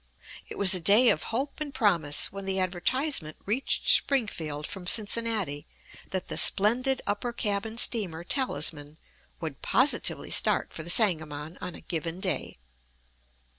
[0.49, 5.67] It was a day of hope and promise when the advertisement reached Springfield from Cincinnati
[6.09, 8.97] that "the splendid upper cabin steamer Talisman"
[9.39, 12.57] would positively start for the Sangamon on a given day.